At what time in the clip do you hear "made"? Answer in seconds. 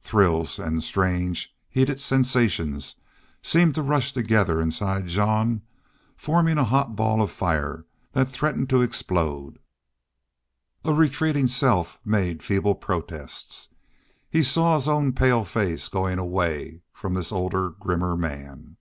12.04-12.42